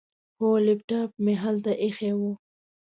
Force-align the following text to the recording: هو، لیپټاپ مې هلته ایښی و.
هو، 0.39 0.49
لیپټاپ 0.65 1.11
مې 1.23 1.33
هلته 1.43 1.71
ایښی 1.83 2.11
و. 2.19 2.21